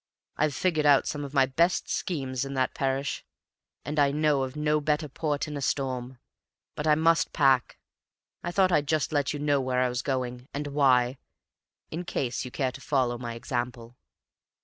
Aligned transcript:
I've 0.35 0.55
figured 0.55 0.87
out 0.87 1.05
some 1.07 1.23
of 1.23 1.31
my 1.35 1.45
best 1.45 1.87
schemes 1.87 2.43
in 2.43 2.55
that 2.55 2.73
parish, 2.73 3.23
and 3.85 3.99
I 3.99 4.09
know 4.11 4.41
of 4.41 4.55
no 4.55 4.81
better 4.81 5.07
port 5.07 5.47
in 5.47 5.55
a 5.55 5.61
storm. 5.61 6.17
But 6.73 6.87
I 6.87 6.95
must 6.95 7.33
pack. 7.33 7.77
I 8.41 8.49
thought 8.51 8.71
I'd 8.71 8.87
just 8.87 9.11
let 9.11 9.31
you 9.31 9.37
know 9.37 9.61
where 9.61 9.79
I 9.81 9.89
was 9.89 10.01
going, 10.01 10.47
and 10.55 10.65
why, 10.65 11.19
in 11.91 12.03
case 12.03 12.43
you 12.43 12.49
cared 12.49 12.73
to 12.73 12.81
follow 12.81 13.19
my 13.19 13.35
example." 13.35 13.95